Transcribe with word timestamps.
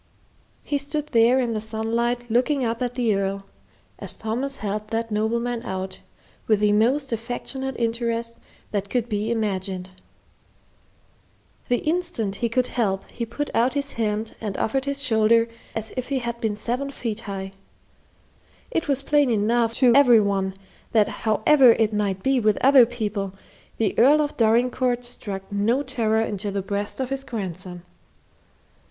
He 0.63 0.79
stood 0.79 1.09
there 1.09 1.39
in 1.39 1.53
the 1.53 1.61
sunlight 1.61 2.25
looking 2.31 2.65
up 2.65 2.81
at 2.81 2.95
the 2.95 3.13
Earl, 3.13 3.45
as 3.99 4.17
Thomas 4.17 4.57
helped 4.57 4.89
that 4.89 5.11
nobleman 5.11 5.61
out, 5.61 5.99
with 6.47 6.59
the 6.61 6.71
most 6.71 7.13
affectionate 7.13 7.75
interest 7.77 8.37
that 8.71 8.89
could 8.89 9.07
be 9.07 9.29
imagined. 9.29 9.91
The 11.67 11.85
instant 11.85 12.37
he 12.37 12.49
could 12.49 12.65
help, 12.69 13.07
he 13.11 13.27
put 13.27 13.51
out 13.53 13.75
his 13.75 13.91
hand 13.91 14.33
and 14.41 14.57
offered 14.57 14.85
his 14.85 15.03
shoulder 15.03 15.47
as 15.75 15.93
if 15.95 16.09
he 16.09 16.17
had 16.17 16.41
been 16.41 16.55
seven 16.55 16.89
feet 16.89 17.19
high. 17.29 17.51
It 18.71 18.87
was 18.87 19.03
plain 19.03 19.29
enough 19.29 19.75
to 19.75 19.93
every 19.93 20.19
one 20.19 20.55
that 20.93 21.07
however 21.29 21.73
it 21.73 21.93
might 21.93 22.23
be 22.23 22.39
with 22.39 22.57
other 22.65 22.87
people, 22.87 23.35
the 23.77 23.93
Earl 23.99 24.19
of 24.19 24.35
Dorincourt 24.35 25.05
struck 25.05 25.51
no 25.51 25.83
terror 25.83 26.21
into 26.21 26.49
the 26.49 26.63
breast 26.63 26.99
of 26.99 27.11
his 27.11 27.23
grandson. 27.23 27.83